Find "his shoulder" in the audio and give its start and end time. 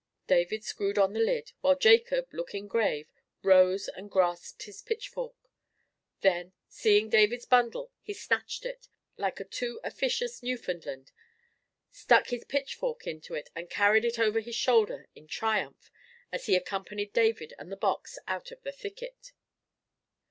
14.39-15.07